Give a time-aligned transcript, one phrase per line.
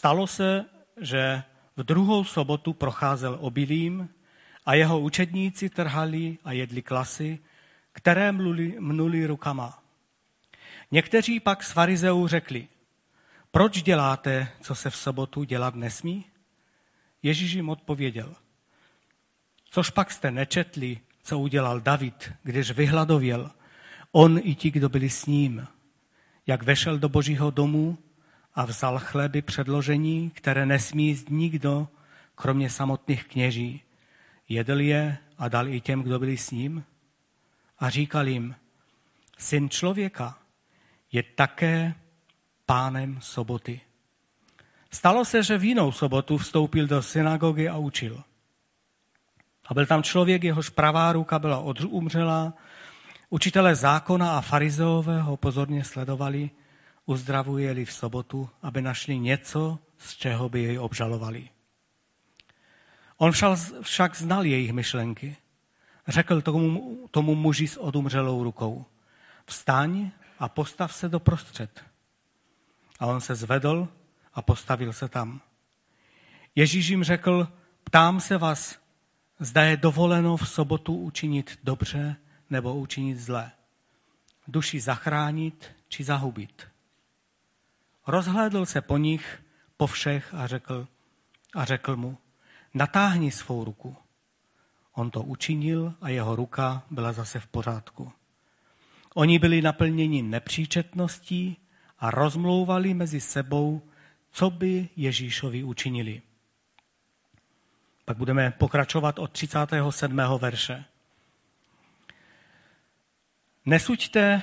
[0.00, 0.64] Stalo se,
[1.00, 1.42] že
[1.76, 4.08] v druhou sobotu procházel obilím
[4.66, 7.38] a jeho učedníci trhali a jedli klasy,
[7.92, 9.82] které mluli, mnuli rukama.
[10.90, 12.68] Někteří pak s farizeů řekli,
[13.50, 16.24] proč děláte, co se v sobotu dělat nesmí?
[17.22, 18.34] Ježíš jim odpověděl,
[19.70, 23.50] což pak jste nečetli, co udělal David, když vyhladověl,
[24.12, 25.66] on i ti, kdo byli s ním,
[26.46, 27.98] jak vešel do božího domu
[28.54, 31.88] a vzal chleby předložení, které nesmí jíst nikdo,
[32.34, 33.82] kromě samotných kněží.
[34.48, 36.84] Jedl je a dal i těm, kdo byli s ním.
[37.78, 38.56] A říkal jim,
[39.38, 40.38] syn člověka
[41.12, 41.94] je také
[42.66, 43.80] pánem soboty.
[44.90, 48.22] Stalo se, že v jinou sobotu vstoupil do synagogy a učil.
[49.66, 52.52] A byl tam člověk, jehož pravá ruka byla umřela.
[53.30, 56.50] Učitelé zákona a farizeové ho pozorně sledovali,
[57.06, 61.48] uzdravuje-li v sobotu, aby našli něco, z čeho by jej obžalovali.
[63.16, 63.32] On
[63.82, 65.36] však znal jejich myšlenky.
[66.08, 68.86] Řekl tomu, tomu muži s odumřelou rukou,
[69.46, 71.84] vstaň a postav se do prostřed.
[73.00, 73.88] A on se zvedl
[74.34, 75.40] a postavil se tam.
[76.54, 77.48] Ježíš jim řekl,
[77.84, 78.78] ptám se vás,
[79.38, 82.16] zda je dovoleno v sobotu učinit dobře
[82.50, 83.52] nebo učinit zlé.
[84.48, 86.69] Duši zachránit či zahubit.
[88.06, 89.42] Rozhlédl se po nich,
[89.76, 90.88] po všech a řekl,
[91.54, 92.18] a řekl mu,
[92.74, 93.96] natáhni svou ruku.
[94.92, 98.12] On to učinil a jeho ruka byla zase v pořádku.
[99.14, 101.56] Oni byli naplněni nepříčetností
[101.98, 103.82] a rozmlouvali mezi sebou,
[104.30, 106.22] co by Ježíšovi učinili.
[108.04, 110.16] Pak budeme pokračovat od 37.
[110.38, 110.84] verše.
[113.66, 114.42] Nesuďte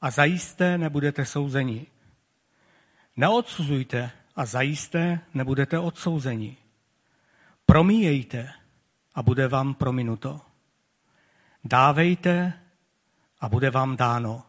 [0.00, 1.86] a zajisté nebudete souzeni.
[3.16, 6.56] Neodsuzujte a zajisté nebudete odsouzeni.
[7.66, 8.52] Promíjejte
[9.14, 10.40] a bude vám prominuto.
[11.64, 12.52] Dávejte
[13.40, 14.42] a bude vám dáno.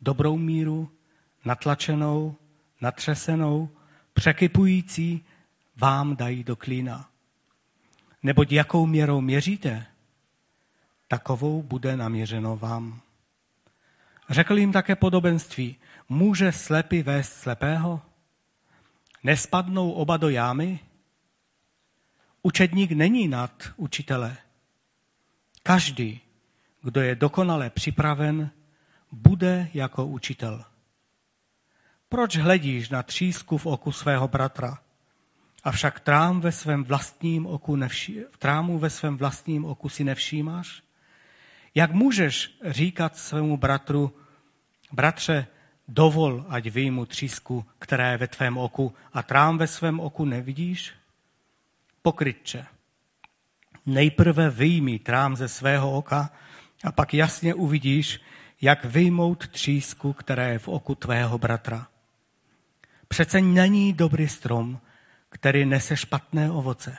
[0.00, 0.90] Dobrou míru,
[1.44, 2.36] natlačenou,
[2.80, 3.68] natřesenou,
[4.14, 5.24] překypující
[5.76, 7.08] vám dají do klína.
[8.22, 9.86] Neboť jakou měrou měříte,
[11.08, 13.00] takovou bude naměřeno vám.
[14.30, 15.76] Řekl jim také podobenství.
[16.08, 18.02] Může slepý vést slepého?
[19.22, 20.80] Nespadnou oba do jámy?
[22.42, 24.36] Učedník není nad učitele.
[25.62, 26.20] Každý,
[26.82, 28.50] kdo je dokonale připraven,
[29.12, 30.64] bude jako učitel.
[32.08, 34.78] Proč hledíš na třísku v oku svého bratra,
[35.64, 40.82] avšak trám ve svém vlastním oku nevší, trámu ve svém vlastním oku si nevšímáš?
[41.74, 44.16] Jak můžeš říkat svému bratru,
[44.92, 45.46] bratře,
[45.88, 50.92] dovol, ať vyjmu třísku, která je ve tvém oku a trám ve svém oku nevidíš?
[52.02, 52.66] Pokrytče.
[53.86, 56.30] Nejprve vyjmi trám ze svého oka
[56.84, 58.20] a pak jasně uvidíš,
[58.60, 61.86] jak vyjmout třísku, která je v oku tvého bratra.
[63.08, 64.80] Přece není dobrý strom,
[65.28, 66.96] který nese špatné ovoce.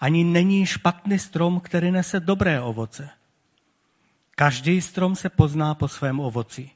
[0.00, 3.10] Ani není špatný strom, který nese dobré ovoce.
[4.30, 6.70] Každý strom se pozná po svém ovoci.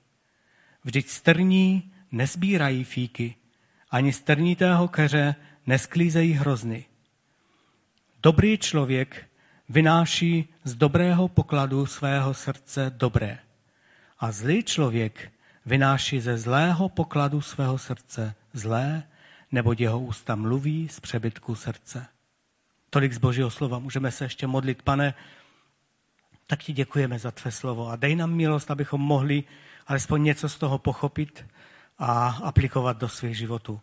[0.86, 3.34] Vždyť strní nezbírají fíky,
[3.90, 5.34] ani strnitého keře
[5.66, 6.84] nesklízejí hrozny.
[8.22, 9.28] Dobrý člověk
[9.68, 13.38] vynáší z dobrého pokladu svého srdce dobré.
[14.18, 15.32] A zlý člověk
[15.66, 19.02] vynáší ze zlého pokladu svého srdce zlé,
[19.52, 22.06] nebo jeho ústa mluví z přebytku srdce.
[22.90, 23.78] Tolik z Božího slova.
[23.78, 25.14] Můžeme se ještě modlit, pane,
[26.46, 29.44] tak ti děkujeme za tvé slovo a dej nám milost, abychom mohli
[29.86, 31.46] alespoň něco z toho pochopit
[31.98, 33.80] a aplikovat do svých životů.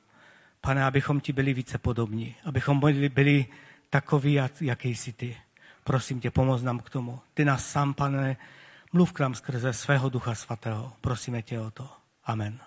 [0.62, 3.46] Pane, abychom ti byli více podobní, abychom byli, byli
[3.90, 5.38] takový, jaký jsi ty.
[5.84, 7.20] Prosím tě, pomoz nám k tomu.
[7.34, 8.38] Ty nás sám, pane,
[8.94, 10.94] mluv k nám skrze svého ducha svatého.
[11.02, 11.90] Prosíme tě o to.
[12.26, 12.60] Amen.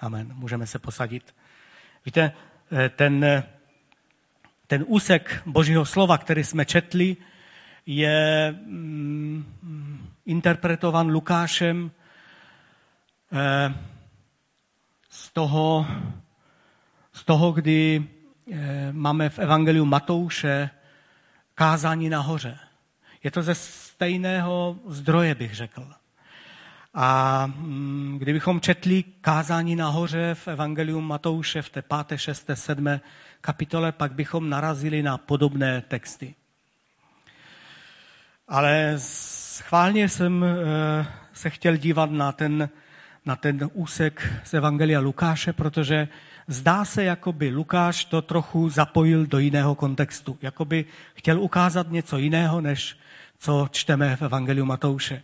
[0.00, 0.32] Amen.
[0.34, 1.34] Můžeme se posadit.
[2.06, 2.32] Víte,
[2.72, 3.42] eh, ten,
[4.66, 7.16] ten úsek Božího slova, který jsme četli,
[7.86, 12.05] je mm, interpretovan Lukášem eh,
[15.08, 15.86] z toho,
[17.12, 18.04] z toho, kdy
[18.52, 20.70] eh, máme v Evangeliu Matouše
[21.54, 22.58] kázání nahoře.
[23.22, 25.92] Je to ze stejného zdroje, bych řekl.
[26.94, 33.00] A mm, kdybychom četli kázání nahoře v Evangeliu Matouše v té páté, šesté, sedmé
[33.40, 36.34] kapitole, pak bychom narazili na podobné texty.
[38.48, 42.68] Ale schválně jsem eh, se chtěl dívat na ten
[43.26, 46.08] na ten úsek z Evangelia Lukáše, protože
[46.46, 50.38] zdá se, jako by Lukáš to trochu zapojil do jiného kontextu.
[50.42, 50.84] Jako by
[51.14, 52.98] chtěl ukázat něco jiného, než
[53.38, 55.22] co čteme v Evangeliu Matouše.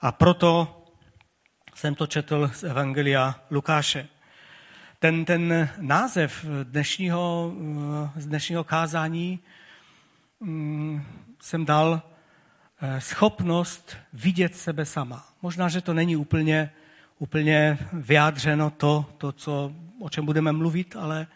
[0.00, 0.80] A proto
[1.74, 4.08] jsem to četl z Evangelia Lukáše.
[4.98, 7.52] Ten, ten název dnešního,
[8.16, 9.40] z dnešního kázání
[10.40, 11.02] mm,
[11.40, 12.02] jsem dal
[12.80, 15.28] eh, schopnost vidět sebe sama.
[15.42, 16.70] Možná, že to není úplně,
[17.24, 21.26] úplně vyjádřeno to, to co, o čem budeme mluvit, ale,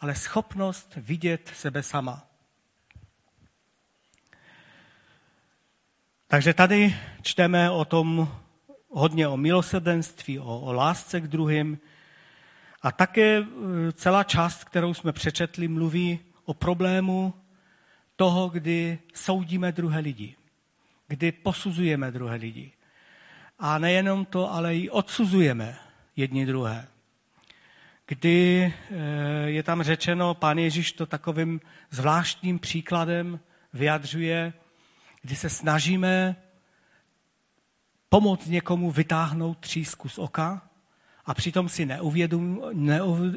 [0.00, 2.26] ale schopnost vidět sebe sama.
[6.28, 8.28] Takže tady čteme o tom
[8.88, 11.78] hodně o milosrdenství, o, o lásce k druhým.
[12.82, 13.44] A také e,
[13.92, 17.34] celá část, kterou jsme přečetli, mluví o problému
[18.16, 20.36] toho, kdy soudíme druhé lidi,
[21.08, 22.75] kdy posuzujeme druhé lidi.
[23.58, 25.76] A nejenom to, ale i odsuzujeme
[26.16, 26.88] jedni druhé.
[28.06, 28.72] Kdy e,
[29.50, 31.60] je tam řečeno, pán Ježíš to takovým
[31.90, 33.40] zvláštním příkladem
[33.72, 34.52] vyjadřuje,
[35.22, 36.36] kdy se snažíme
[38.08, 40.62] pomoct někomu vytáhnout třísku z oka
[41.26, 41.88] a přitom si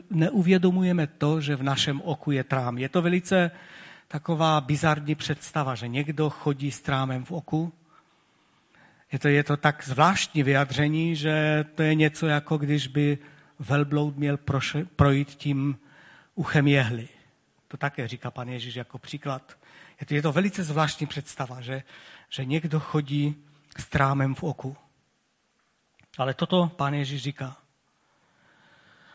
[0.10, 2.78] neuvědomujeme to, že v našem oku je trám.
[2.78, 3.52] Je to velice
[4.08, 7.74] taková bizarní představa, že někdo chodí s trámem v oku.
[9.12, 13.18] Je to, je to tak zvláštní vyjadření, že to je něco jako když by
[13.60, 15.80] velbloud měl proše, projít tím
[16.36, 17.08] uchem jehly.
[17.68, 19.58] To také říká pan Ježíš jako příklad.
[20.00, 21.84] Je to, je to velice zvláštní představa, že,
[22.30, 23.36] že někdo chodí
[23.78, 24.78] s trámem v oku.
[26.18, 27.58] Ale toto pán Ježíš říká.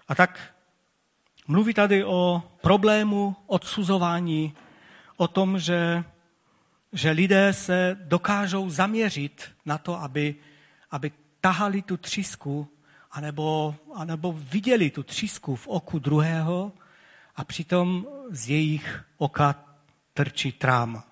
[0.09, 0.55] A tak
[1.47, 4.55] mluví tady o problému odsuzování,
[5.17, 6.05] o tom, že,
[6.95, 10.35] že lidé se dokážou zaměřit na to, aby,
[10.91, 12.69] aby tahali tu třísku,
[13.11, 16.73] anebo, anebo viděli tu třísku v oku druhého
[17.37, 19.65] a přitom z jejich oka
[20.15, 21.03] trčí trám.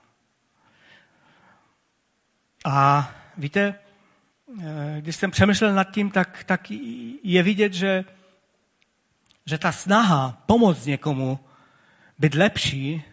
[2.64, 3.74] A víte,
[4.60, 6.70] eh, když jsem přemýšlel nad tím, tak, tak
[7.22, 8.04] je vidět, že,
[9.46, 11.38] že ta snaha pomoct někomu
[12.18, 13.04] být lepší,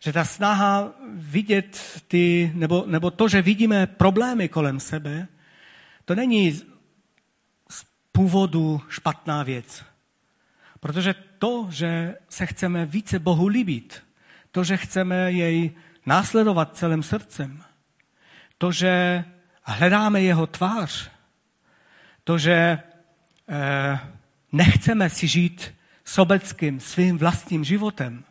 [0.00, 5.28] že ta snaha vidět ty, nebo, nebo to, že vidíme problémy kolem sebe,
[6.04, 6.52] to není
[7.70, 9.84] z původu špatná věc.
[10.80, 14.02] Protože to, že se chceme více Bohu líbit,
[14.50, 15.70] to, že chceme jej
[16.06, 17.62] následovat celým srdcem,
[18.58, 19.24] to, že
[19.62, 21.10] hledáme jeho tvář,
[22.24, 22.78] to, že
[23.48, 24.00] eh,
[24.52, 25.74] nechceme si žít
[26.04, 28.24] sobeckým, svým vlastním životem,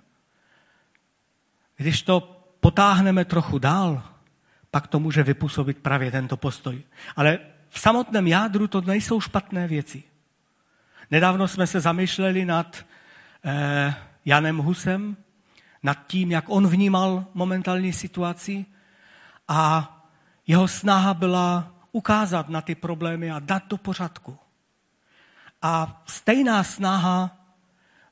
[1.79, 4.03] když to potáhneme trochu dál,
[4.71, 6.83] pak to může vypůsobit právě tento postoj.
[7.15, 7.39] Ale
[7.69, 10.03] v samotném jádru to nejsou špatné věci.
[11.11, 12.85] Nedávno jsme se zamýšleli nad
[13.45, 13.95] eh,
[14.25, 15.17] Janem Husem,
[15.83, 18.65] nad tím, jak on vnímal momentální situaci
[19.47, 19.95] a
[20.47, 24.37] jeho snaha byla ukázat na ty problémy a dát do pořádku.
[25.61, 27.37] A stejná snaha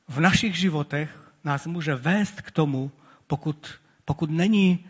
[0.07, 2.91] v našich životech nás může vést k tomu,
[3.27, 4.85] pokud, pokud není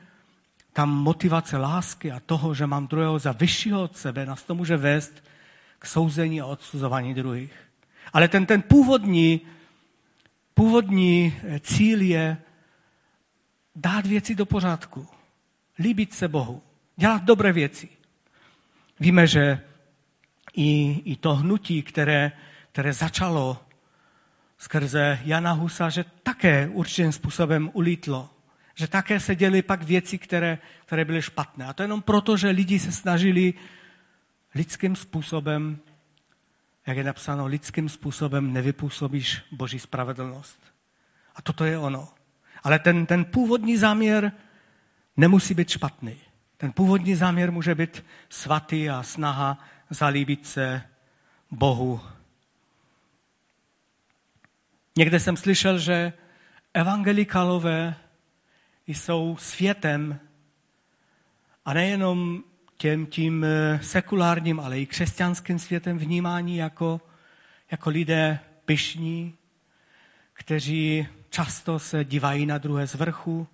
[0.74, 4.78] tam motivace lásky a toho, že mám druhého za vyššího od sebe, nás to může
[4.78, 5.24] vést
[5.80, 7.54] k souzení a odsuzování druhých.
[8.13, 9.42] Ale ten, ten původní,
[10.54, 12.38] původní cíl je
[13.76, 15.07] dát věci do pořádku,
[15.80, 16.62] líbit se Bohu
[16.95, 17.90] dělat dobré věci.
[19.00, 19.62] Víme, že
[20.54, 22.31] i, i to hnutí, které,
[22.71, 23.57] které začalo
[24.57, 26.06] skrze Jana Husa, že
[26.38, 28.30] také určitým způsobem ulítlo.
[28.76, 31.66] Že také se děly pak věci, které, které byly špatné.
[31.66, 33.54] A to jenom proto, že lidi se snažili
[34.56, 35.78] lidským způsobem,
[36.88, 40.60] jak je napsáno, lidským způsobem nevypůsobíš Boží spravedlnost.
[41.36, 42.10] A toto je ono.
[42.64, 44.32] Ale ten, ten původní záměr
[45.18, 46.18] nemusí být špatný.
[46.58, 49.58] Ten původní záměr může být svatý a snaha
[49.90, 50.82] zalíbit se
[51.52, 52.02] Bohu.
[54.98, 56.14] Někde jsem slyšel, že
[56.78, 57.96] evangelikalové
[58.88, 60.19] jsou světem
[61.66, 62.44] a nejenom
[62.78, 67.02] těm tím eh, sekulárním, ale i křesťanským světem vnímání jako,
[67.72, 69.34] jako lidé pyšní,
[70.34, 73.48] kteří často se dívají na druhé z vrchu,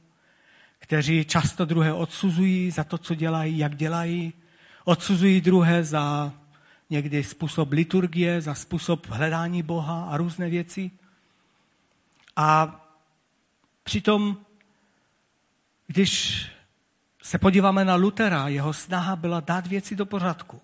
[0.80, 4.34] kteří často druhé odsuzují za to, co dělají, jak dělají.
[4.86, 6.34] Odsuzují druhé za
[6.90, 10.92] někdy způsob liturgie, za způsob hledání Boha a různé věci.
[12.36, 12.80] A
[13.84, 14.38] přitom,
[15.88, 16.46] když
[17.24, 20.62] se podíváme na Lutera, jeho snaha byla dát věci do pořádku.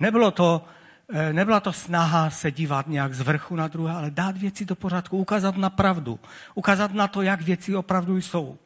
[0.00, 0.64] Nebylo to
[1.12, 4.76] eh, nebyla to snaha se dívat nějak z vrchu na druhé, ale dát věci do
[4.76, 6.20] pořádku, ukázat na pravdu,
[6.54, 8.58] ukázat na to, jak věci opravdu jsou.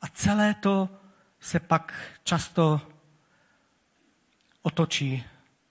[0.00, 0.88] A celé to
[1.40, 2.80] se pak často
[4.62, 5.24] otočí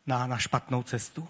[0.07, 1.27] na, na špatnou cestu.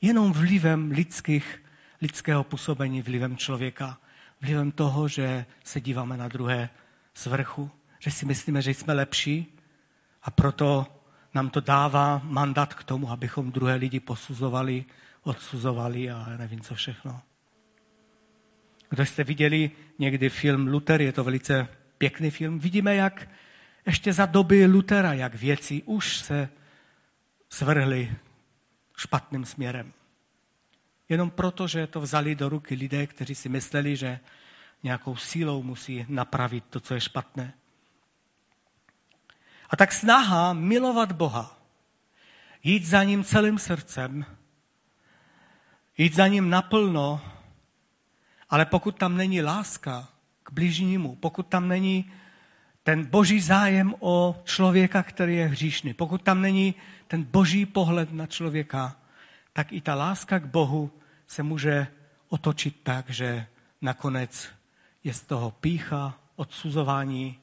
[0.00, 1.62] Jenom vlivem lidských,
[2.00, 3.98] lidského působení, vlivem člověka,
[4.42, 6.70] vlivem toho, že se díváme na druhé
[7.14, 9.58] z vrchu, že si myslíme, že jsme lepší
[10.22, 10.86] a proto
[11.34, 14.84] nám to dává mandát k tomu, abychom druhé lidi posuzovali,
[15.22, 17.20] odsuzovali a nevím co všechno.
[18.88, 21.68] Kdo jste viděli někdy film Luther, je to velice
[21.98, 23.28] pěkný film, vidíme, jak
[23.86, 26.48] ještě za doby Lutera, jak věci už se
[27.48, 28.12] svrhly
[28.96, 29.92] špatným směrem.
[31.08, 34.20] Jenom proto, že to vzali do ruky lidé, kteří si mysleli, že
[34.82, 37.54] nějakou sílou musí napravit to, co je špatné.
[39.70, 41.58] A tak snaha milovat Boha,
[42.62, 44.26] jít za ním celým srdcem,
[45.98, 47.20] jít za ním naplno,
[48.50, 50.08] ale pokud tam není láska
[50.42, 52.12] k bližnímu, pokud tam není
[52.82, 56.74] ten boží zájem o člověka, který je hříšný, pokud tam není
[57.08, 58.96] ten boží pohled na člověka,
[59.52, 60.90] tak i ta láska k Bohu
[61.26, 61.86] se může
[62.28, 63.46] otočit tak, že
[63.80, 64.48] nakonec
[65.04, 67.38] je z toho pícha, odsuzování,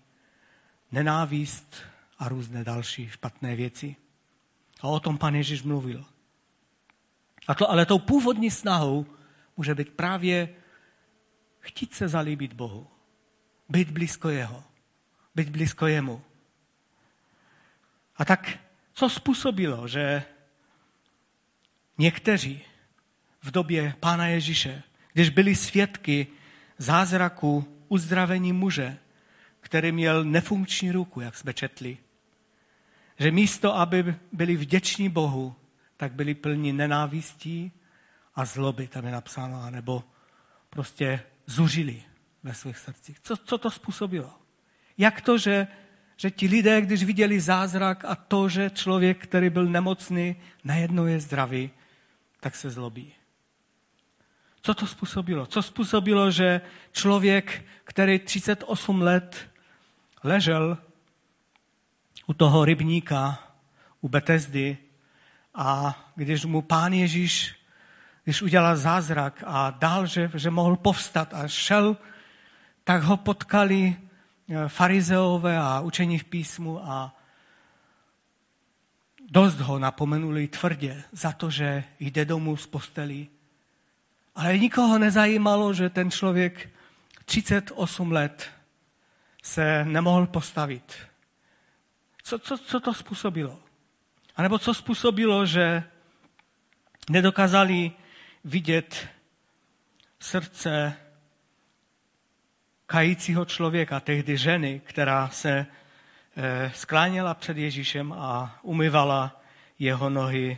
[0.92, 1.76] nenávist
[2.20, 3.96] a různé další špatné věci.
[4.82, 6.06] A o tom pan Ježíš mluvil.
[7.48, 9.06] A to, ale tou původní snahou
[9.58, 10.50] může být právě
[11.60, 12.88] chtít se zalíbit Bohu,
[13.70, 14.64] být blízko Jeho,
[15.36, 16.22] být blízko Jemu.
[18.16, 18.60] A tak
[18.94, 20.24] co způsobilo, že
[22.00, 22.62] někteří
[23.42, 26.28] v době Pána Ježíše, když byli svědky
[26.78, 28.98] zázraku uzdravení muže,
[29.60, 31.98] který měl nefunkční ruku, jak jsme četli,
[33.20, 35.56] že místo, aby byli vděční Bohu,
[35.98, 37.72] tak byli plní nenávistí
[38.36, 40.04] a zloby, tam je napsáno, nebo
[40.70, 42.04] prostě zuřili
[42.44, 43.20] ve svých srdcích.
[43.20, 44.32] Co, co to způsobilo?
[44.98, 45.68] Jak to, že,
[46.18, 51.20] že ti lidé, když viděli zázrak a to, že člověk, který byl nemocný, najednou je
[51.20, 51.72] zdravý,
[52.40, 53.14] tak se zlobí.
[54.62, 55.46] Co to způsobilo?
[55.46, 59.50] Co způsobilo, že člověk, který 38 let
[60.24, 60.78] ležel
[62.28, 63.40] u toho rybníka,
[64.02, 64.78] u Betesdy,
[65.56, 67.56] a když mu pán Ježíš,
[68.24, 71.98] když udělal zázrak a dal, že, že mohl povstat a šel,
[72.84, 77.16] tak ho potkali eh, farizeové a učení v písmu a
[79.30, 83.28] dost ho napomenuli tvrdě za to, že jde domů z posteli.
[84.36, 86.70] Ale nikoho nezajímalo, že ten člověk
[87.26, 88.50] 38 let
[89.44, 90.98] se nemohl postavit.
[92.24, 93.60] Co, co, co to způsobilo?
[94.36, 95.84] A nebo co způsobilo, že
[97.10, 97.92] nedokázali
[98.44, 99.08] vidět
[100.20, 100.98] srdce
[102.86, 105.66] kajícího člověka, tehdy ženy, která se
[106.74, 109.42] skláněla před Ježíšem a umyvala
[109.80, 110.58] jeho nohy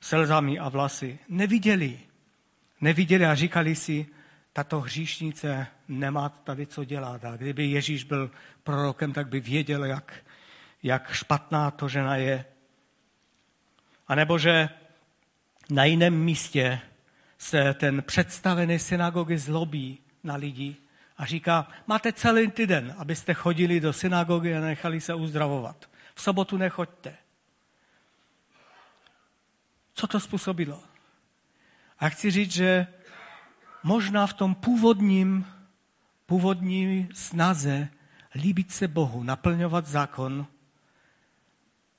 [0.00, 1.18] slzami a vlasy.
[1.28, 2.00] Neviděli.
[2.80, 4.06] Neviděli a říkali si,
[4.52, 7.24] tato hříšnice nemá tady co dělat.
[7.24, 8.30] A kdyby Ježíš byl
[8.62, 10.14] prorokem, tak by věděl, jak,
[10.82, 12.44] jak špatná to žena je.
[14.08, 14.68] A nebo že
[15.70, 16.80] na jiném místě
[17.38, 20.76] se ten představený synagogy zlobí na lidi
[21.18, 25.90] a říká, máte celý týden, abyste chodili do synagogy a nechali se uzdravovat.
[26.14, 27.16] V sobotu nechoďte.
[29.94, 30.82] Co to způsobilo?
[31.98, 32.86] A chci říct, že
[33.82, 35.46] možná v tom původním,
[36.26, 37.88] původní snaze
[38.34, 40.46] líbit se Bohu, naplňovat zákon,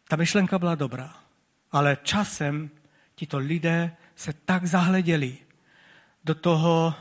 [0.07, 1.15] ta myšlenka byla dobrá.
[1.71, 2.69] Ale časem
[3.15, 5.37] tito lidé se tak zahleděli
[6.23, 6.95] do toho,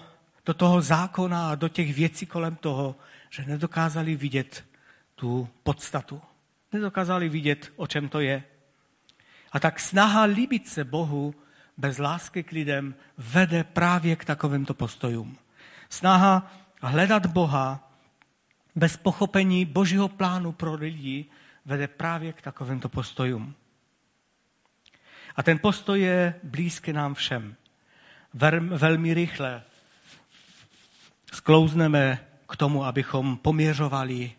[0.46, 2.96] do toho zákona a do těch věcí kolem toho,
[3.30, 4.64] že nedokázali vidět
[5.14, 6.22] tu podstatu.
[6.72, 8.42] Nedokázali vidět, o čem to je.
[9.52, 11.34] A tak snaha líbit se Bohu
[11.76, 15.38] bez lásky k lidem vede právě k takovýmto postojům.
[15.88, 17.92] Snaha hledat Boha
[18.74, 21.26] bez pochopení Božího plánu pro lidi
[21.64, 23.54] vede právě k takovýmto postojům.
[25.36, 27.56] A ten postoj je blízký nám všem.
[28.78, 29.62] Velmi rychle
[31.32, 32.18] sklouzneme
[32.48, 34.32] k tomu, abychom poměřovali,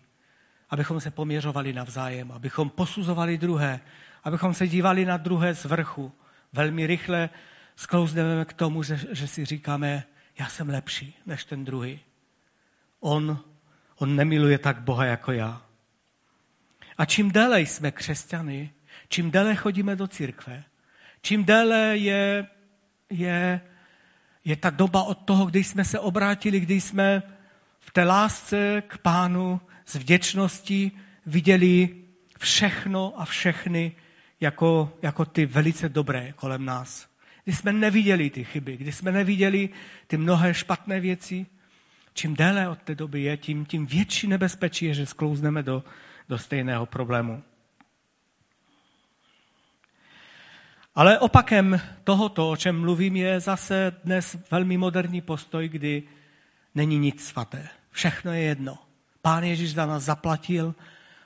[0.69, 3.79] abychom se poměřovali navzájem, abychom posuzovali druhé,
[4.23, 6.11] abychom se dívali na druhé z vrchu.
[6.53, 7.29] Velmi rychle
[7.75, 10.03] sklouzneme k tomu, že, že si říkáme,
[10.39, 11.99] já jsem lepší než ten druhý.
[12.99, 13.39] On,
[13.95, 15.61] on nemiluje tak Boha jako já.
[16.97, 18.71] A čím déle jsme křesťany,
[19.09, 20.63] čím déle chodíme do církve,
[21.21, 22.47] Čím déle je,
[23.09, 23.61] je,
[24.47, 27.23] je ta doba od toho, kdy jsme se obrátili, kdy jsme
[27.79, 30.91] v té lásce k pánu s vděčností
[31.25, 31.89] viděli
[32.39, 33.91] všechno a všechny
[34.39, 37.07] jako, jako ty velice dobré kolem nás.
[37.43, 39.69] Kdy jsme neviděli ty chyby, kdy jsme neviděli
[40.07, 41.45] ty mnohé špatné věci,
[42.13, 45.83] čím déle od té doby je, tím, tím větší nebezpečí je, že sklouzneme do,
[46.29, 47.43] do stejného problému.
[50.97, 56.03] Ale opakem tohoto, o čem mluvím, je zase dnes velmi moderní postoj, kdy
[56.75, 57.69] není nic svaté.
[57.91, 58.77] Všechno je jedno.
[59.21, 60.75] Pán Ježíš za nás zaplatil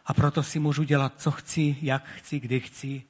[0.06, 3.04] a proto si můžu dělat, co chci, jak chci, kdy chci,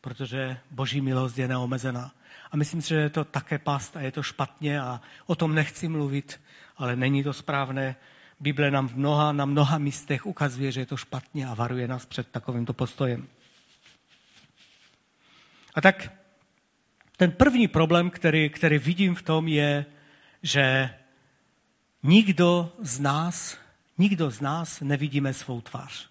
[0.00, 2.12] protože boží milost je neomezená.
[2.50, 5.54] A myslím si, že je to také past a je to špatně a o tom
[5.54, 6.40] nechci mluvit,
[6.76, 7.96] ale není to správné.
[8.40, 12.06] Bible nám v mnoha, na mnoha místech ukazuje, že je to špatně a varuje nás
[12.06, 13.26] před takovýmto postojem.
[15.74, 16.12] A tak
[17.16, 19.84] ten první problém, který, který vidím v tom, je,
[20.42, 20.94] že
[22.02, 23.58] nikdo z nás,
[23.98, 26.08] nikdo z nás nevidíme svou tvář.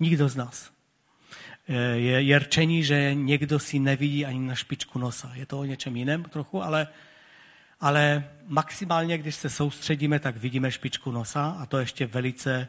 [0.00, 0.70] Nikdo z nás.
[1.94, 5.32] Je, je rčení, že někdo si nevidí ani na špičku nosa.
[5.34, 6.88] Je to o něčem jiném trochu, ale,
[7.80, 12.68] ale maximálně, když se soustředíme, tak vidíme špičku nosa a to ještě velice,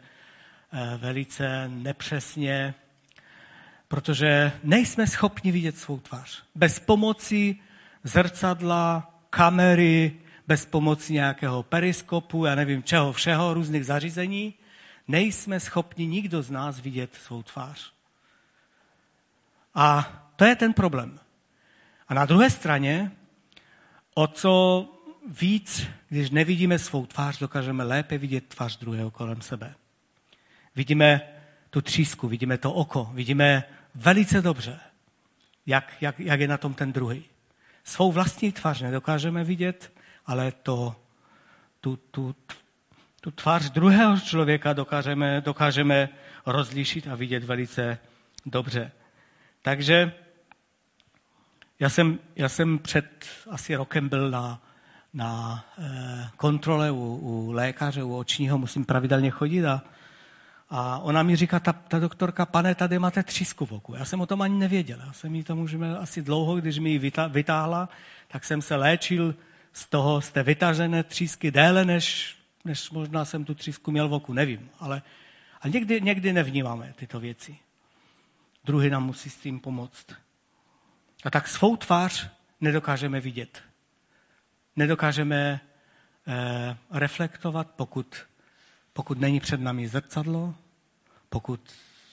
[0.73, 2.73] eh, velice nepřesně,
[3.91, 6.43] protože nejsme schopni vidět svou tvář.
[6.55, 7.55] Bez pomoci
[8.03, 10.15] zrcadla, kamery,
[10.47, 14.53] bez pomoci nějakého periskopu, já nevím čeho všeho, různých zařízení,
[15.07, 17.93] nejsme schopni nikdo z nás vidět svou tvář.
[19.75, 21.19] A to je ten problém.
[22.07, 23.11] A na druhé straně,
[24.15, 24.85] o co
[25.27, 29.75] víc, když nevidíme svou tvář, dokážeme lépe vidět tvář druhého kolem sebe.
[30.75, 31.21] Vidíme
[31.69, 33.63] tu třísku, vidíme to oko, vidíme
[33.95, 34.79] velice dobře,
[35.65, 37.25] jak, jak, jak je na tom ten druhý.
[37.83, 39.93] Svou vlastní tvář nedokážeme vidět,
[40.25, 40.95] ale to,
[41.81, 42.35] tu, tu,
[43.21, 46.09] tu tvář druhého člověka dokážeme, dokážeme
[46.45, 47.97] rozlišit a vidět velice
[48.45, 48.91] dobře.
[49.61, 50.13] Takže
[51.79, 54.61] já jsem, já jsem před asi rokem byl na,
[55.13, 59.81] na eh, kontrole u, u lékaře, u očního, musím pravidelně chodit a,
[60.73, 63.95] a ona mi říká, ta, ta doktorka, pane, tady máte třísku v oku.
[63.95, 64.99] Já jsem o tom ani nevěděl.
[65.05, 67.89] Já jsem jí to můžeme asi dlouho, když mi ji vytáhla,
[68.27, 69.35] tak jsem se léčil
[69.73, 74.13] z toho, z té vytažené třísky déle, než, než možná jsem tu třísku měl v
[74.13, 74.69] oku, nevím.
[74.79, 75.01] Ale,
[75.61, 77.57] ale někdy, někdy nevnímáme tyto věci.
[78.65, 80.05] Druhý nám musí s tím pomoct.
[81.23, 82.29] A tak svou tvář
[82.61, 83.63] nedokážeme vidět.
[84.75, 85.61] Nedokážeme
[86.27, 88.15] eh, reflektovat, pokud,
[88.93, 90.55] pokud není před námi zrcadlo,
[91.29, 91.61] pokud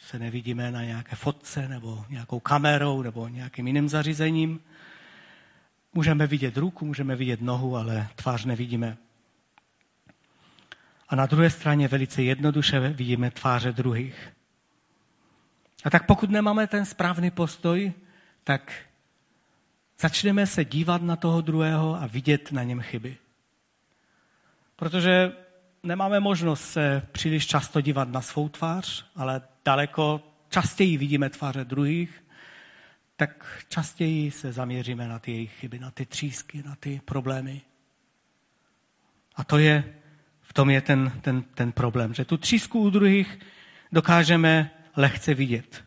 [0.06, 4.60] se nevidíme na nějaké fotce nebo nějakou kamerou nebo nějakým jiným zařízením.
[5.94, 8.96] Můžeme vidět ruku, můžeme vidět nohu, ale tvář nevidíme.
[11.08, 14.32] A na druhé straně velice jednoduše vidíme tváře druhých.
[15.84, 17.92] A tak pokud nemáme ten správný postoj,
[18.44, 18.72] tak
[20.00, 23.16] začneme se dívat na toho druhého a vidět na něm chyby.
[24.76, 25.32] Protože
[25.88, 32.24] nemáme možnost se příliš často dívat na svou tvář, ale daleko častěji vidíme tváře druhých,
[33.16, 37.61] tak častěji se zaměříme na ty jejich chyby, na ty třísky, na ty problémy.
[39.37, 39.94] A to je,
[40.42, 43.38] v tom je ten, ten, ten problém, že tu třísku u druhých
[43.92, 45.85] dokážeme lehce vidět.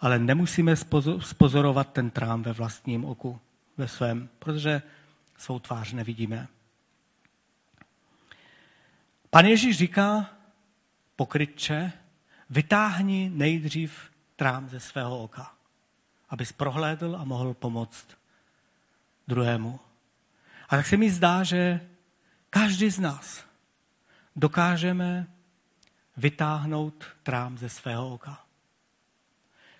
[0.00, 0.76] Ale nemusíme
[1.20, 3.40] spozorovat ten trám ve vlastním oku,
[3.76, 4.82] ve svém, protože
[5.36, 6.48] svou tvář nevidíme.
[9.34, 10.30] Pan Ježíš říká,
[11.16, 11.92] pokrytče,
[12.50, 15.54] vytáhni nejdřív trám ze svého oka,
[16.28, 18.06] abys prohlédl a mohl pomoct
[19.28, 19.80] druhému.
[20.68, 21.80] A tak se mi zdá, že
[22.50, 23.44] každý z nás
[24.36, 25.26] dokážeme
[26.16, 28.44] vytáhnout trám ze svého oka.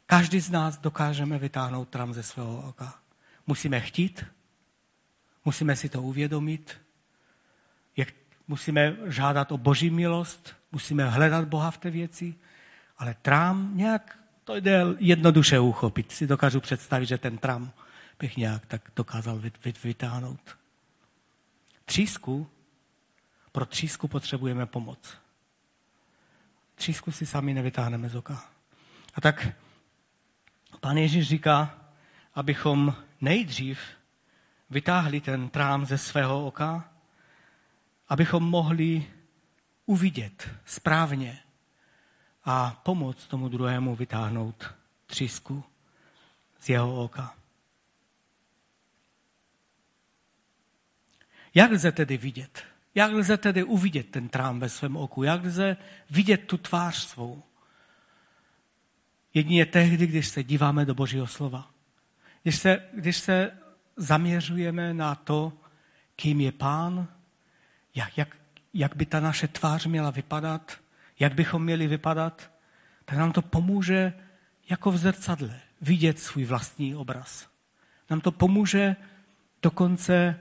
[0.06, 2.98] Každý z nás dokážeme vytáhnout trám ze svého oka.
[3.46, 4.24] Musíme chtít,
[5.44, 6.83] musíme si to uvědomit,
[8.48, 12.34] musíme žádat o boží milost, musíme hledat Boha v té věci,
[12.98, 16.12] ale trám nějak to jde jednoduše uchopit.
[16.12, 17.70] Si dokážu představit, že ten trám
[18.18, 19.42] bych nějak tak dokázal
[19.84, 20.58] vytáhnout.
[21.84, 22.46] Třísku,
[23.52, 25.18] pro třísku potřebujeme pomoc.
[26.74, 28.44] Třísku si sami nevytáhneme z oka.
[29.14, 29.48] A tak
[30.80, 31.78] Pán Ježíš říká,
[32.34, 33.80] abychom nejdřív
[34.70, 36.93] vytáhli ten trám ze svého oka,
[38.08, 39.06] abychom mohli
[39.86, 41.38] uvidět správně
[42.44, 44.74] a pomoct tomu druhému vytáhnout
[45.06, 45.64] třísku
[46.58, 47.34] z jeho oka.
[51.54, 52.64] Jak lze tedy vidět?
[52.94, 55.22] Jak lze tedy uvidět ten trám ve svém oku?
[55.22, 55.76] Jak lze
[56.10, 57.42] vidět tu tvář svou?
[59.34, 61.70] Jedině tehdy, když se díváme do Božího slova.
[62.42, 63.58] Když se, když se
[63.96, 65.52] zaměřujeme na to,
[66.16, 67.08] kým je Pán
[67.94, 68.36] jak, jak,
[68.74, 70.72] jak by ta naše tvář měla vypadat,
[71.18, 72.50] jak bychom měli vypadat,
[73.04, 74.12] tak nám to pomůže
[74.70, 77.48] jako v zrcadle vidět svůj vlastní obraz.
[78.10, 78.96] Nám to pomůže
[79.62, 80.40] dokonce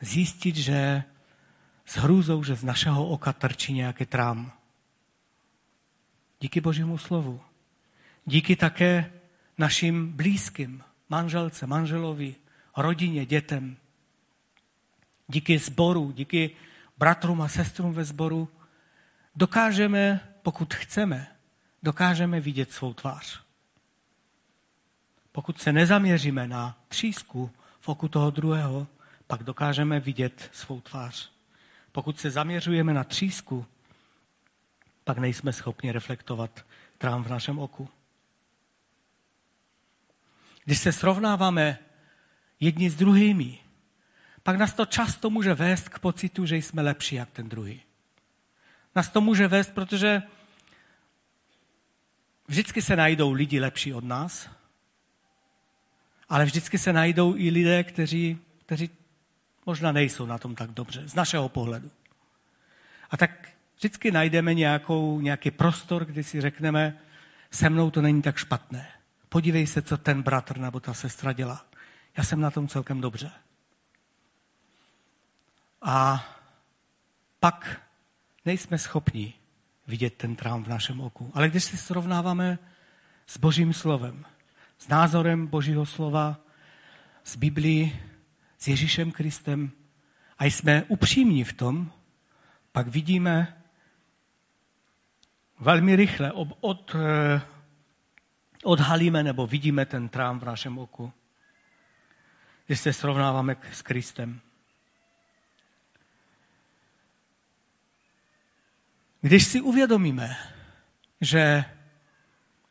[0.00, 1.02] zjistit, že
[1.84, 4.52] s hrůzou, že z našeho oka trčí nějaký trám.
[6.40, 7.40] Díky Božímu slovu.
[8.26, 9.12] Díky také
[9.58, 12.34] našim blízkým, manželce, manželovi,
[12.76, 13.76] rodině, dětem.
[15.28, 16.50] Díky sboru, díky
[16.98, 18.48] bratrům a sestrům ve sboru
[19.36, 21.26] dokážeme, pokud chceme,
[21.82, 23.40] dokážeme vidět svou tvář.
[25.32, 28.86] Pokud se nezaměříme na třísku v oku toho druhého,
[29.26, 31.32] pak dokážeme vidět svou tvář.
[31.92, 33.66] Pokud se zaměřujeme na třísku,
[35.04, 36.66] pak nejsme schopni reflektovat
[36.98, 37.88] trám v našem oku.
[40.64, 41.78] Když se srovnáváme
[42.60, 43.58] jedni s druhými,
[44.44, 47.82] pak nás to často může vést k pocitu, že jsme lepší jak ten druhý.
[48.94, 50.22] Nás to může vést, protože
[52.48, 54.50] vždycky se najdou lidi lepší od nás,
[56.28, 58.90] ale vždycky se najdou i lidé, kteří, kteří
[59.66, 61.90] možná nejsou na tom tak dobře, z našeho pohledu.
[63.10, 66.98] A tak vždycky najdeme nějakou, nějaký prostor, kdy si řekneme,
[67.50, 68.88] se mnou to není tak špatné.
[69.28, 71.66] Podívej se, co ten bratr nebo ta sestra dělá.
[72.16, 73.30] Já jsem na tom celkem dobře.
[75.84, 76.24] A
[77.40, 77.82] pak
[78.44, 79.34] nejsme schopni
[79.86, 81.30] vidět ten trám v našem oku.
[81.34, 82.58] Ale když se srovnáváme
[83.26, 84.24] s Božím slovem,
[84.78, 86.36] s názorem Božího slova,
[87.24, 88.00] s Biblií,
[88.58, 89.70] s Ježíšem Kristem
[90.38, 91.92] a jsme upřímní v tom,
[92.72, 93.62] pak vidíme
[95.60, 97.40] velmi rychle, od, od, eh,
[98.62, 101.12] odhalíme nebo vidíme ten trám v našem oku,
[102.66, 104.40] když se srovnáváme s Kristem.
[109.24, 110.36] Když si uvědomíme,
[111.20, 111.64] že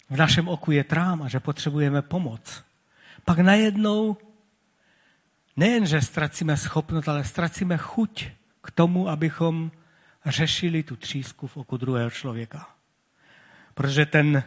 [0.09, 2.63] v našem oku je trám a že potřebujeme pomoc,
[3.25, 4.17] pak najednou
[5.57, 8.25] nejen, že ztracíme schopnost, ale ztracíme chuť
[8.61, 9.71] k tomu, abychom
[10.25, 12.69] řešili tu třísku v oku druhého člověka.
[13.73, 14.43] Protože ten,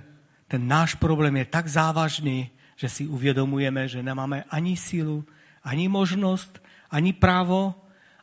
[0.48, 5.24] ten náš problém je tak závažný, že si uvědomujeme, že nemáme ani sílu,
[5.62, 7.74] ani možnost, ani právo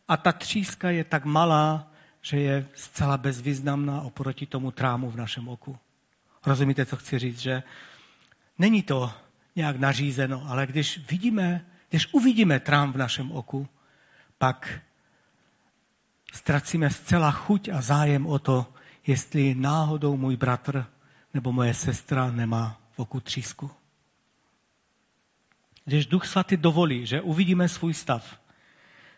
[0.08, 1.93] a ta tříska je tak malá,
[2.24, 5.78] že je zcela bezvýznamná oproti tomu trámu v našem oku.
[6.46, 7.40] Rozumíte, co chci říct?
[7.40, 7.64] Že
[8.60, 9.14] není to
[9.56, 13.68] nějak nařízeno, ale když vidíme, když uvidíme trám v našem oku,
[14.38, 14.80] pak
[16.34, 18.74] ztracíme zcela chuť a zájem o to,
[19.08, 20.86] jestli náhodou můj bratr
[21.34, 23.72] nebo moje sestra nemá v oku třísku.
[25.86, 28.40] Když Duch Svatý dovolí, že uvidíme svůj stav,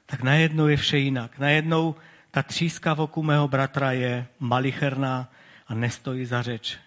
[0.06, 1.40] tak najednou je vše jinak.
[1.40, 1.96] Najednou
[2.36, 5.32] ta tříska v oku mého bratra je malicherná
[5.68, 6.78] a nestojí za řeč.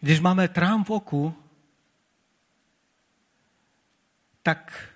[0.00, 1.34] Když máme trám v oku,
[4.42, 4.88] tak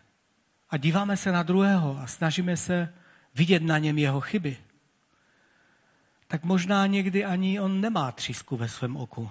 [0.71, 2.95] a díváme se na druhého a snažíme se
[3.35, 4.57] vidět na něm jeho chyby,
[6.29, 9.31] tak možná někdy ani on nemá třísku ve svém oku.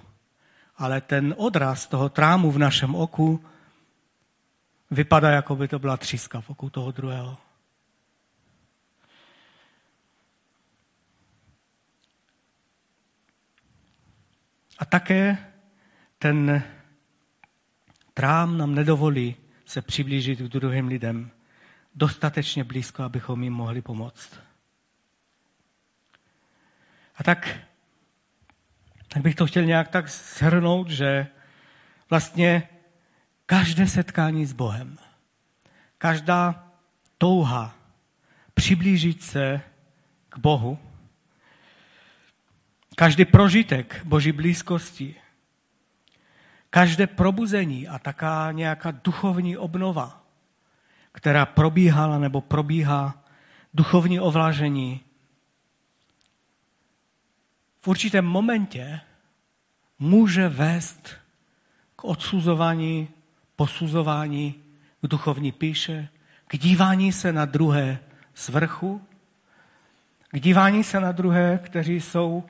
[0.76, 3.44] Ale ten odraz toho trámu v našem oku
[4.90, 7.38] vypadá, jako by to byla tříska v oku toho druhého.
[14.78, 15.38] A také
[16.18, 16.62] ten
[18.14, 21.30] trám nám nedovolí se přiblížit k druhým lidem
[21.94, 24.47] dostatečně blízko, abychom jim mohli pomoct.
[27.18, 27.58] A tak,
[29.08, 31.26] tak bych to chtěl nějak tak shrnout, že
[32.10, 32.68] vlastně
[33.46, 34.98] každé setkání s Bohem,
[35.98, 36.68] každá
[37.18, 37.74] touha
[38.54, 39.60] přiblížit se
[40.28, 40.78] k Bohu,
[42.96, 45.14] každý prožitek Boží blízkosti,
[46.70, 50.24] každé probuzení a taká nějaká duchovní obnova,
[51.12, 53.24] která probíhala nebo probíhá,
[53.74, 55.00] duchovní ovlážení,
[57.80, 59.00] v určitém momentě
[59.98, 61.10] může vést
[61.96, 63.08] k odsuzování,
[63.56, 64.54] posuzování,
[65.02, 66.08] k duchovní píše,
[66.46, 67.98] k dívání se na druhé
[68.34, 69.02] z vrchu,
[70.30, 72.44] k dívání se na druhé, kteří jsou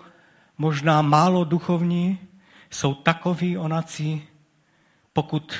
[0.59, 2.19] možná málo duchovní,
[2.71, 4.23] jsou takoví onací,
[5.13, 5.55] pokud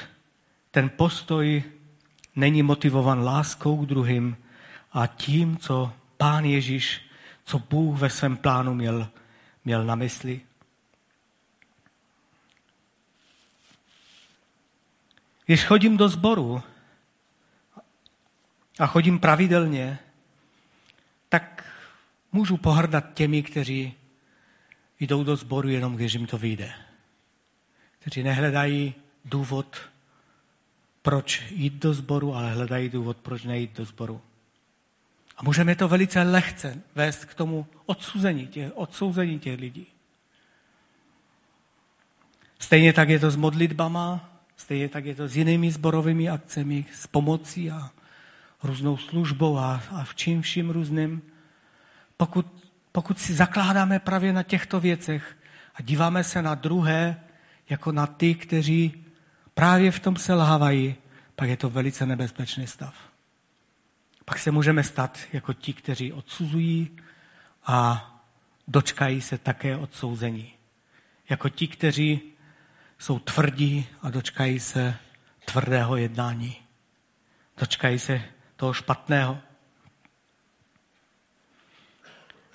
[0.71, 1.63] ten postoj
[2.37, 4.37] není motivovan láskou k druhým
[4.93, 7.01] a tím, co Pán Ježíš,
[7.45, 9.09] co Bůh ve svém plánu měl,
[9.69, 10.41] měl na mysli.
[15.47, 16.63] Když chodím do sboru
[18.79, 19.99] a chodím pravidelně,
[21.29, 21.65] tak
[22.33, 23.95] můžu pohrdat těmi, kteří
[25.01, 26.73] jdou do sboru jenom, když jim to vyjde.
[27.99, 29.77] Kteří nehledají důvod,
[31.03, 34.21] proč jít do sboru, ale hledají důvod, proč nejít do sboru.
[35.39, 39.87] A můžeme to velice lehce vést k tomu odsouzení těch, odsouzení těch lidí.
[42.59, 47.07] Stejně tak je to s modlitbama, stejně tak je to s jinými zborovými akcemi, s
[47.07, 47.91] pomocí a
[48.63, 51.23] různou službou a, a v čím vším různým.
[52.17, 52.47] Pokud,
[52.93, 55.37] pokud si zakládáme právě na těchto věcech
[55.75, 57.21] a díváme se na druhé
[57.71, 59.05] jako na ty, kteří
[59.55, 60.95] právě v tom selhávají,
[61.37, 63.08] pak je to velice nebezpečný stav.
[64.29, 66.91] Pak se můžeme stát jako ti, kteří odsuzují
[67.67, 68.11] a
[68.69, 70.53] dočkají se také odsouzení.
[71.31, 72.21] Jako ti, kteří
[72.99, 74.97] jsou tvrdí a dočkají se
[75.45, 76.57] tvrdého jednání.
[77.61, 78.23] Dočkají se
[78.57, 79.39] toho špatného.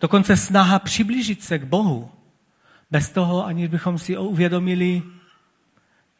[0.01, 2.11] Dokonce snaha přiblížit se k Bohu,
[2.91, 5.03] bez toho, aniž bychom si uvědomili,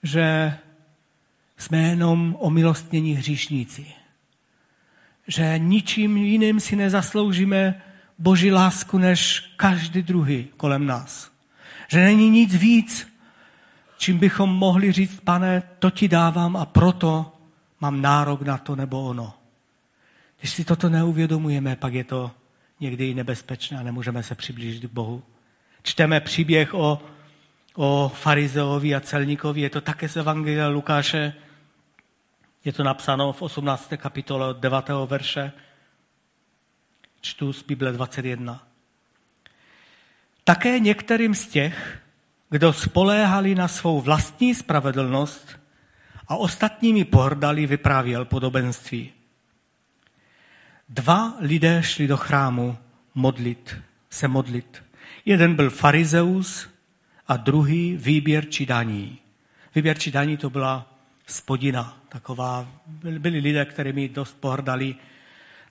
[0.04, 0.58] že
[1.58, 4.03] jsme jenom omilostnění hříšníci.
[5.28, 7.82] Že ničím jiným si nezasloužíme
[8.20, 11.32] Boží lásku než každý druhý kolem nás.
[11.88, 13.08] Že není nic víc,
[13.98, 17.38] čím bychom mohli říct, pane, to ti dávám a proto
[17.80, 19.34] mám nárok na to nebo ono.
[20.40, 22.32] Když si toto neuvědomujeme, pak je to
[22.80, 25.24] někdy i nebezpečné a nemůžeme se přiblížit k Bohu.
[25.84, 27.02] Čteme příběh o,
[27.76, 31.34] o farizeovi a celníkovi, je to také z Evangelia Lukáše,
[32.66, 33.94] je to napsáno v 18.
[33.98, 34.90] kapitole od 9.
[35.06, 35.52] verše.
[37.22, 38.68] Čtu z Bible 21.
[40.44, 42.00] Také některým z těch,
[42.50, 45.60] kdo spoléhali na svou vlastní spravedlnost
[46.28, 49.12] a ostatními pohrdali, vyprávěl podobenství.
[50.90, 52.78] Dva lidé šli do chrámu
[53.16, 53.76] modlit,
[54.10, 54.84] se modlit.
[55.26, 56.70] Jeden byl farizeus
[57.28, 59.20] a druhý výběrčí daní.
[59.76, 60.93] Výběrčí daní to byla
[61.26, 64.96] spodina, taková, byli lidé, kterými dost pohrdali.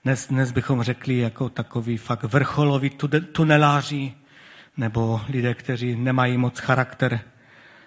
[0.04, 2.90] Dnes, dnes bychom řekli jako takový fakt vrcholoví
[3.32, 4.14] tuneláři,
[4.76, 7.20] nebo lidé, kteří nemají moc charakter,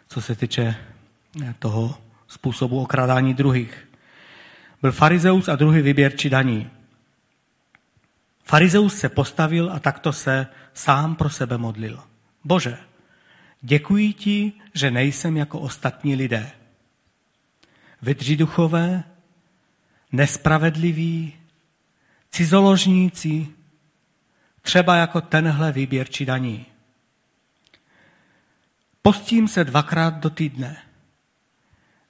[0.08, 0.76] co se týče
[1.44, 1.98] eh, toho
[2.28, 3.88] způsobu okrádání druhých.
[4.82, 6.70] Byl farizeus a druhý výběrčí daní.
[8.44, 12.00] Farizeus se postavil a takto se sám pro sebe modlil.
[12.44, 12.78] Bože,
[13.62, 16.52] děkuji ti, že nejsem jako ostatní lidé.
[18.02, 19.04] Vydří duchové,
[20.12, 21.34] nespravedliví,
[22.32, 23.48] cizoložníci,
[24.62, 26.66] třeba jako tenhle výběrčí daní.
[29.02, 30.78] Postím se dvakrát do týdne.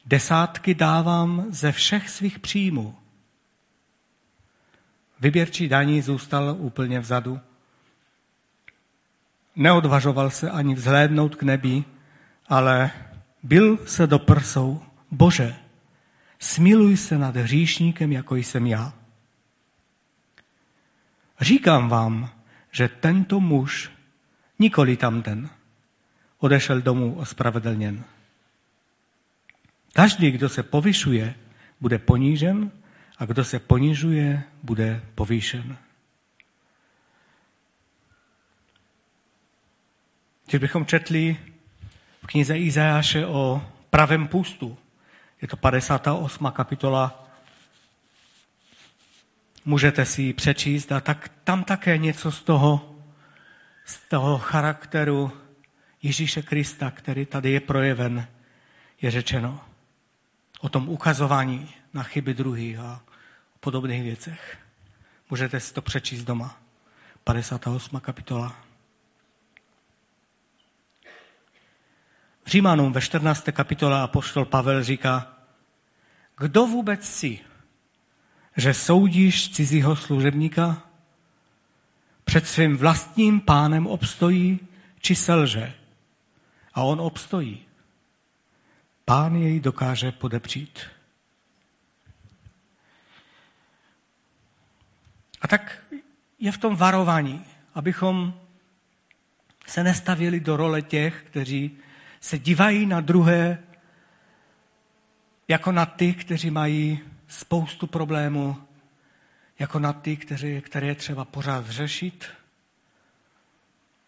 [0.06, 2.96] Desátky dávám ze všech svých příjmů.
[5.20, 7.40] Vyběrčí daní zůstal úplně vzadu.
[9.56, 11.84] Neodvažoval se ani vzhlédnout k nebi,
[12.48, 12.92] ale
[13.44, 14.82] byl se do prsou.
[15.12, 15.56] Bože,
[16.40, 18.94] smiluj se nad hříšníkem, jako jsem já.
[21.42, 22.30] Říkám vám,
[22.72, 23.92] že tento muž,
[24.60, 25.50] nikoli tamten,
[26.38, 28.04] odešel domů ospravedlněn.
[29.94, 31.36] Každý, kdo se povyšuje,
[31.82, 32.72] bude ponížen
[33.18, 35.78] a kdo se ponižuje, bude povýšen.
[40.46, 41.38] Když bychom četli
[42.24, 44.78] v knize Izajáše o pravém pustu,
[45.46, 46.52] je to 58.
[46.52, 47.28] kapitola,
[49.66, 52.96] můžete si ji přečíst a tak tam také něco z toho,
[53.86, 55.32] z toho charakteru
[56.02, 58.28] Ježíše Krista, který tady je projeven,
[59.02, 59.62] je řečeno
[60.60, 63.02] o tom ukazování na chyby druhých a
[63.60, 64.58] podobných věcech.
[65.30, 66.58] Můžete si to přečíst doma.
[67.24, 68.00] 58.
[68.00, 68.56] kapitola.
[72.46, 73.50] V Římanům ve 14.
[73.52, 75.35] kapitole apoštol Pavel říká,
[76.38, 77.40] kdo vůbec si,
[78.58, 80.82] že soudíš cizího služebníka?
[82.24, 84.60] Před svým vlastním pánem obstojí,
[85.00, 85.74] či selže?
[86.74, 87.66] A on obstojí.
[89.06, 90.80] Pán jej dokáže podepřít.
[95.42, 95.84] A tak
[96.40, 98.34] je v tom varování, abychom
[99.68, 101.78] se nestavili do role těch, kteří
[102.22, 103.64] se dívají na druhé
[105.48, 108.58] jako na ty, kteří mají spoustu problémů,
[109.60, 112.26] jako na ty, kteří, které je třeba pořád řešit.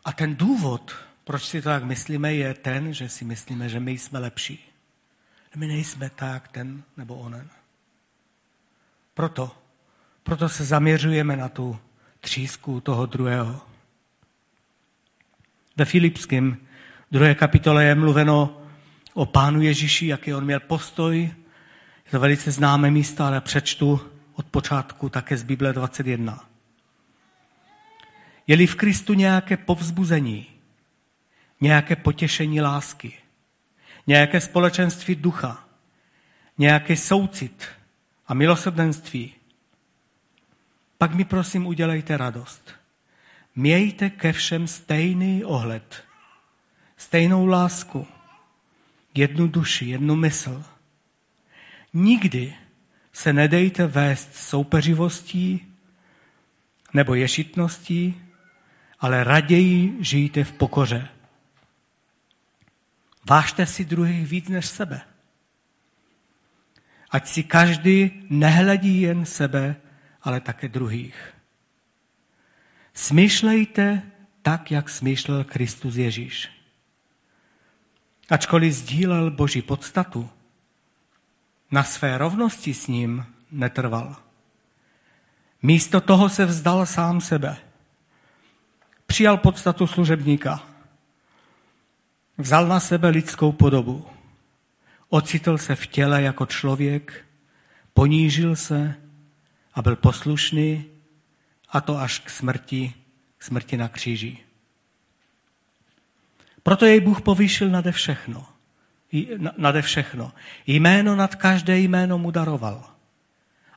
[0.06, 3.92] A ten důvod, proč si to tak myslíme, je ten, že si myslíme, že my
[3.92, 4.74] jsme lepší.
[5.56, 7.50] My nejsme tak, ten nebo onen.
[9.14, 9.58] Proto,
[10.24, 11.80] proto se zaměřujeme na tu
[12.20, 13.62] třísku toho druhého.
[15.78, 16.58] Ve Filipském
[17.12, 18.62] druhé kapitole je mluveno
[19.18, 21.18] o pánu Ježíši, jaký on měl postoj.
[22.06, 24.02] Je to velice známé místo, ale přečtu
[24.34, 26.46] od počátku také z Bible 21.
[28.48, 30.46] Je-li v Kristu nějaké povzbuzení,
[31.62, 33.14] nějaké potěšení lásky,
[34.08, 35.66] nějaké společenství ducha,
[36.58, 37.68] nějaký soucit
[38.28, 39.34] a milosrdenství,
[40.98, 42.72] pak mi prosím udělejte radost.
[43.56, 46.04] Mějte ke všem stejný ohled,
[46.98, 48.08] stejnou lásku,
[49.18, 50.64] jednu duši, jednu mysl.
[51.94, 52.56] Nikdy
[53.14, 55.74] se nedejte vést soupeřivostí
[56.94, 58.22] nebo ješitností,
[59.00, 61.10] ale raději žijte v pokoře.
[63.30, 65.02] Vážte si druhých víc než sebe.
[67.10, 69.76] Ať si každý nehledí jen sebe,
[70.22, 71.34] ale také druhých.
[72.94, 74.02] Smýšlejte
[74.42, 76.57] tak, jak smýšlel Kristus Ježíš.
[78.30, 80.30] Ačkoliv sdílel Boží podstatu,
[81.72, 84.16] na své rovnosti s ním netrval.
[85.62, 87.58] Místo toho se vzdal sám sebe.
[89.06, 90.68] Přijal podstatu služebníka.
[92.38, 94.08] Vzal na sebe lidskou podobu.
[95.10, 97.26] Ocitl se v těle jako člověk,
[97.94, 98.96] ponížil se
[99.74, 100.86] a byl poslušný,
[101.70, 102.94] a to až k smrti,
[103.38, 104.47] k smrti na kříži.
[106.68, 108.48] Proto jej Bůh povýšil nade všechno.
[109.58, 110.34] Nade všechno.
[110.66, 112.90] Jméno nad každé jméno mu daroval.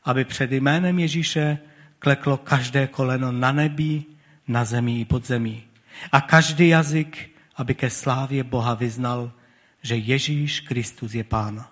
[0.05, 1.59] Aby před jménem Ježíše
[1.99, 4.05] kleklo každé koleno na nebi,
[4.49, 5.65] na zemi i pod zemí.
[6.13, 9.33] A každý jazyk, aby ke slávě Boha vyznal,
[9.83, 11.67] že Ježíš Kristus je Pán.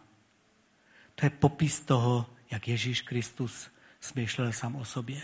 [1.15, 5.23] To je popis toho, jak Ježíš Kristus smýšlel sám o sobě.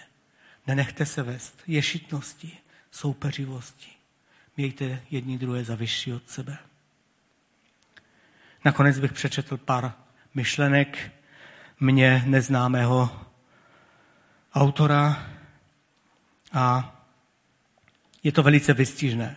[0.67, 2.53] Nenechte se vést ješitnosti,
[2.91, 3.94] soupeřivosti.
[4.57, 6.59] Mějte jedni druhé za vyšší od sebe.
[8.65, 9.93] Nakonec bych přečetl pár
[10.35, 11.13] myšlenek
[11.81, 13.27] mě neznámého
[14.55, 15.27] autora
[16.53, 16.95] a
[18.23, 19.37] je to velice vystižné.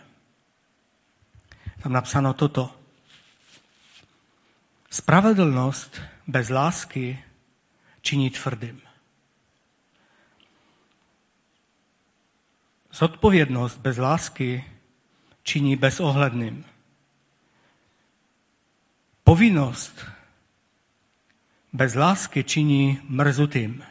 [1.82, 2.74] Tam napsáno toto.
[4.90, 7.24] Spravedlnost bez lásky
[8.00, 8.80] činí tvrdým.
[12.92, 14.77] Zodpovědnost bez lásky
[15.48, 16.64] činí bezohledným.
[19.24, 20.04] Povinnost
[21.72, 23.84] bez lásky činí mrzutým.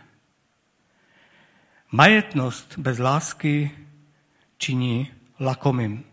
[1.92, 3.72] Majetnost bez lásky
[4.58, 6.06] činí lakomým.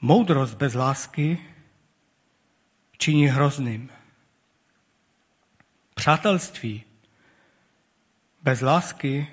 [0.00, 1.38] Moudrost bez lásky
[2.98, 3.90] činí hrozným.
[5.94, 6.84] Přátelství
[8.42, 9.26] bez lásky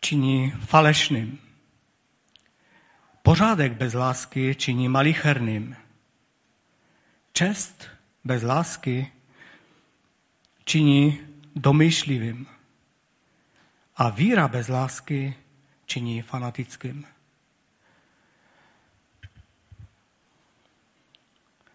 [0.00, 1.47] činí falešným.
[3.28, 5.76] Pořádek bez lásky činí malicherným.
[7.32, 7.88] Čest
[8.24, 9.12] bez lásky
[10.64, 11.20] činí
[11.56, 12.46] domýšlivým.
[13.96, 15.34] A víra bez lásky
[15.86, 17.06] činí fanatickým.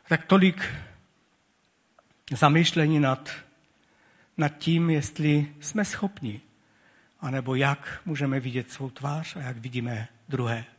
[0.08, 0.76] Tak tolik
[2.32, 3.30] zamýšlení nad,
[4.38, 6.42] nad tím, jestli jsme schopni,
[7.20, 10.73] anebo jak můžeme vidět svou tvář a jak vidíme druhé.